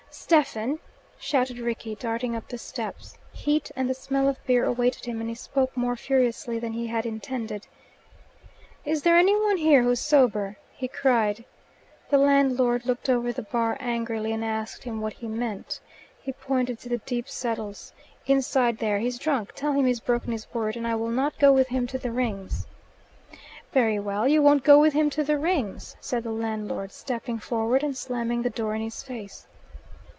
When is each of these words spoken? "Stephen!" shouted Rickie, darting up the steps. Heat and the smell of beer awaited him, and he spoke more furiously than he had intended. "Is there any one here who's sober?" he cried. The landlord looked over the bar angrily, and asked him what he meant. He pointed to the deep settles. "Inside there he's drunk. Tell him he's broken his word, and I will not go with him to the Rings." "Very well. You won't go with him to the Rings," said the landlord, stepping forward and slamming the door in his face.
"Stephen!" 0.13 0.77
shouted 1.17 1.57
Rickie, 1.57 1.95
darting 1.95 2.35
up 2.35 2.45
the 2.49 2.57
steps. 2.57 3.17
Heat 3.31 3.71
and 3.77 3.89
the 3.89 3.93
smell 3.93 4.27
of 4.27 4.45
beer 4.45 4.65
awaited 4.65 5.05
him, 5.05 5.21
and 5.21 5.29
he 5.29 5.35
spoke 5.35 5.75
more 5.75 5.95
furiously 5.95 6.59
than 6.59 6.73
he 6.73 6.87
had 6.87 7.05
intended. 7.05 7.65
"Is 8.83 9.03
there 9.03 9.15
any 9.17 9.39
one 9.39 9.55
here 9.55 9.83
who's 9.83 10.01
sober?" 10.01 10.57
he 10.73 10.89
cried. 10.89 11.45
The 12.09 12.17
landlord 12.17 12.85
looked 12.85 13.07
over 13.09 13.31
the 13.31 13.41
bar 13.41 13.77
angrily, 13.79 14.33
and 14.33 14.43
asked 14.43 14.83
him 14.83 14.99
what 14.99 15.13
he 15.13 15.29
meant. 15.29 15.79
He 16.21 16.33
pointed 16.33 16.77
to 16.79 16.89
the 16.89 16.97
deep 16.99 17.29
settles. 17.29 17.93
"Inside 18.25 18.79
there 18.79 18.99
he's 18.99 19.17
drunk. 19.19 19.53
Tell 19.55 19.71
him 19.71 19.85
he's 19.85 20.01
broken 20.01 20.33
his 20.33 20.45
word, 20.53 20.75
and 20.75 20.85
I 20.85 20.95
will 20.95 21.09
not 21.11 21.39
go 21.39 21.53
with 21.53 21.69
him 21.69 21.87
to 21.87 21.97
the 21.97 22.11
Rings." 22.11 22.67
"Very 23.71 23.99
well. 23.99 24.27
You 24.27 24.41
won't 24.41 24.65
go 24.65 24.77
with 24.77 24.91
him 24.91 25.09
to 25.11 25.23
the 25.23 25.37
Rings," 25.37 25.95
said 26.01 26.23
the 26.23 26.31
landlord, 26.33 26.91
stepping 26.91 27.39
forward 27.39 27.81
and 27.81 27.95
slamming 27.95 28.41
the 28.41 28.49
door 28.49 28.75
in 28.75 28.81
his 28.81 29.03
face. 29.03 29.47